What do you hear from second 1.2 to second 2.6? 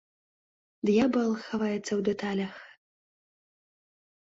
хаваецца ў дэталях.